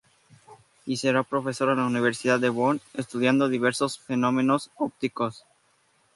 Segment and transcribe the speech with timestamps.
[0.83, 5.45] Y será Profesor en la Universidad de Bonn, estudiando diversos fenómenos ópticos.